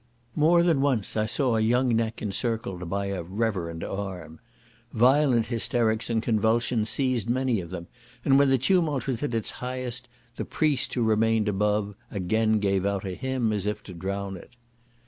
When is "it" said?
14.37-14.55